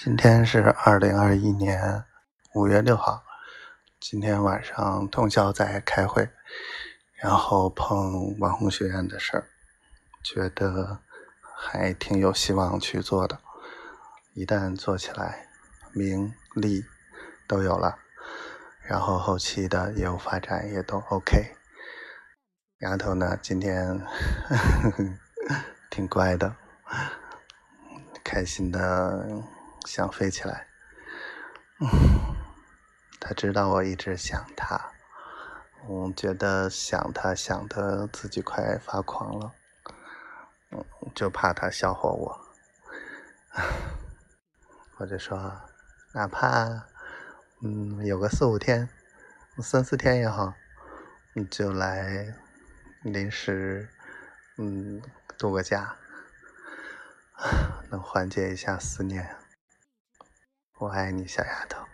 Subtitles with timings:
[0.00, 2.04] 今天是二零二一年
[2.54, 3.24] 五月六号，
[3.98, 6.30] 今天晚上通宵在开会，
[7.16, 9.48] 然后碰网红学院的事儿，
[10.22, 11.00] 觉得
[11.40, 13.40] 还挺有希望去做的。
[14.34, 15.48] 一旦做起来，
[15.92, 16.84] 名利
[17.48, 17.98] 都有了，
[18.86, 21.56] 然后后期的业务发展也都 OK。
[22.82, 24.00] 丫头呢，今天
[25.90, 26.54] 挺乖的，
[28.22, 29.42] 开心的。
[29.88, 30.68] 想飞起来，
[31.80, 31.88] 嗯，
[33.18, 34.92] 他知道我一直想他，
[35.86, 39.54] 我觉得想他想的自己快发狂了，
[40.72, 42.38] 嗯，就怕他笑话我，
[44.94, 45.58] 或者说，
[46.12, 46.84] 哪怕，
[47.62, 48.90] 嗯，有个四五天，
[49.62, 50.52] 三四天也好，
[51.32, 52.34] 你就来
[53.02, 53.88] 临时，
[54.58, 55.00] 嗯，
[55.38, 55.96] 度个假，
[57.88, 59.34] 能缓解一下思念。
[60.80, 61.84] 我爱你，小丫头，